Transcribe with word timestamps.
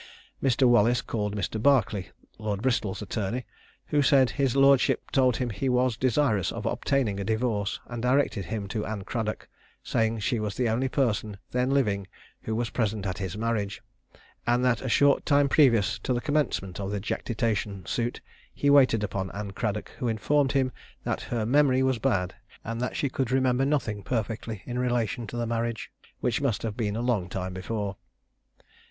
Mr. 0.41 0.67
Wallace 0.67 1.03
called 1.03 1.35
Mr. 1.35 1.61
Berkley, 1.61 2.09
Lord 2.39 2.63
Bristol's 2.63 3.03
attorney, 3.03 3.45
who 3.85 4.01
said 4.01 4.31
his 4.31 4.55
lordship 4.55 5.11
told 5.11 5.37
him 5.37 5.51
he 5.51 5.69
was 5.69 5.95
desirous 5.95 6.51
of 6.51 6.65
obtaining 6.65 7.19
a 7.19 7.23
divorce, 7.23 7.79
and 7.85 8.01
directed 8.01 8.45
him 8.45 8.67
to 8.69 8.83
Anne 8.83 9.03
Cradock, 9.03 9.47
saying 9.83 10.17
she 10.17 10.39
was 10.39 10.55
the 10.55 10.67
only 10.69 10.87
person 10.87 11.37
then 11.51 11.69
living 11.69 12.07
who 12.41 12.55
was 12.55 12.71
present 12.71 13.05
at 13.05 13.19
his 13.19 13.37
marriage; 13.37 13.83
and 14.47 14.65
that 14.65 14.81
a 14.81 14.89
short 14.89 15.23
time 15.23 15.47
previous 15.47 15.99
to 15.99 16.13
the 16.13 16.19
commencement 16.19 16.79
of 16.79 16.89
the 16.89 16.99
jactitation 16.99 17.85
suit, 17.85 18.21
he 18.55 18.71
waited 18.71 19.03
upon 19.03 19.29
Anne 19.35 19.51
Cradock, 19.51 19.89
who 19.99 20.07
informed 20.07 20.53
him 20.53 20.71
that 21.03 21.21
her 21.21 21.45
memory 21.45 21.83
was 21.83 21.99
bad, 21.99 22.33
and 22.63 22.81
that 22.81 22.95
she 22.95 23.07
could 23.07 23.29
remember 23.29 23.65
nothing 23.65 24.01
perfectly 24.01 24.63
in 24.65 24.79
relation 24.79 25.27
to 25.27 25.37
the 25.37 25.45
marriage, 25.45 25.91
which 26.21 26.41
must 26.41 26.63
have 26.63 26.75
been 26.75 26.95
a 26.95 27.01
long 27.01 27.29
time 27.29 27.53
before. 27.53 27.97